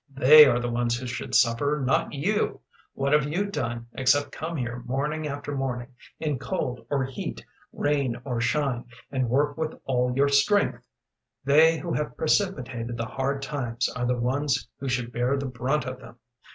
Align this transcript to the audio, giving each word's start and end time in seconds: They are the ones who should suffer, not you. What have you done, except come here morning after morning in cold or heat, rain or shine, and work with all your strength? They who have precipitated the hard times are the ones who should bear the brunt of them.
They 0.17 0.47
are 0.47 0.57
the 0.59 0.67
ones 0.71 0.97
who 0.97 1.05
should 1.05 1.35
suffer, 1.35 1.79
not 1.85 2.11
you. 2.11 2.61
What 2.95 3.13
have 3.13 3.25
you 3.25 3.45
done, 3.45 3.85
except 3.93 4.31
come 4.31 4.57
here 4.57 4.79
morning 4.87 5.27
after 5.27 5.55
morning 5.55 5.89
in 6.19 6.39
cold 6.39 6.83
or 6.89 7.05
heat, 7.05 7.45
rain 7.71 8.17
or 8.25 8.41
shine, 8.41 8.85
and 9.11 9.29
work 9.29 9.57
with 9.59 9.79
all 9.85 10.11
your 10.15 10.27
strength? 10.27 10.81
They 11.45 11.77
who 11.77 11.93
have 11.93 12.17
precipitated 12.17 12.97
the 12.97 13.05
hard 13.05 13.43
times 13.43 13.87
are 13.89 14.07
the 14.07 14.17
ones 14.17 14.67
who 14.79 14.89
should 14.89 15.11
bear 15.13 15.37
the 15.37 15.45
brunt 15.45 15.85
of 15.85 15.99
them. 15.99 16.15